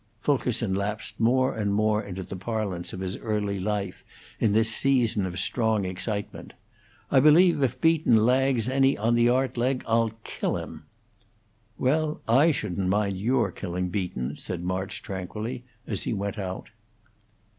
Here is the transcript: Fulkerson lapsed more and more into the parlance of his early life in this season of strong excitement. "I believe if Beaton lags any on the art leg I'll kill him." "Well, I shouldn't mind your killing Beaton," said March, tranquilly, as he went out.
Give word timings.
Fulkerson 0.19 0.73
lapsed 0.73 1.19
more 1.19 1.55
and 1.55 1.75
more 1.75 2.01
into 2.01 2.23
the 2.23 2.35
parlance 2.35 2.91
of 2.91 3.01
his 3.01 3.17
early 3.17 3.59
life 3.59 4.03
in 4.39 4.51
this 4.51 4.73
season 4.73 5.27
of 5.27 5.37
strong 5.37 5.85
excitement. 5.85 6.53
"I 7.11 7.19
believe 7.19 7.61
if 7.61 7.79
Beaton 7.79 8.25
lags 8.25 8.67
any 8.67 8.97
on 8.97 9.13
the 9.13 9.29
art 9.29 9.57
leg 9.57 9.83
I'll 9.87 10.13
kill 10.23 10.57
him." 10.57 10.85
"Well, 11.77 12.19
I 12.27 12.49
shouldn't 12.49 12.87
mind 12.89 13.19
your 13.19 13.51
killing 13.51 13.89
Beaton," 13.89 14.37
said 14.37 14.63
March, 14.63 15.03
tranquilly, 15.03 15.65
as 15.85 16.01
he 16.01 16.13
went 16.13 16.39
out. 16.39 16.71